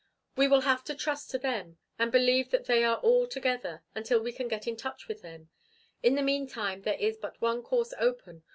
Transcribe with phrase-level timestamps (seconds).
[0.35, 4.19] We will have to trust to them and believe that they are all together, until
[4.19, 5.51] we can get in touch with them.
[6.01, 8.41] In the meantime there is but one course open.